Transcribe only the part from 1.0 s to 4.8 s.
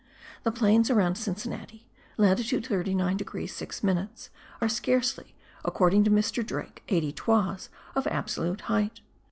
Cincinnati (latitude 39 degrees 6 minutes) are